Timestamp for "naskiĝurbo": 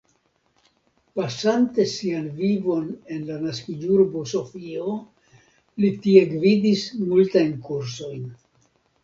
3.43-4.25